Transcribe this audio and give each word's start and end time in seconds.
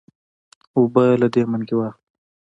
اوبۀ 0.77 1.05
له 1.21 1.27
دې 1.33 1.41
منګي 1.51 1.75
واخله 1.77 1.99